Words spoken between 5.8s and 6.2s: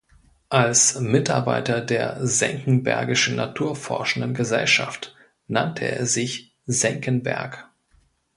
er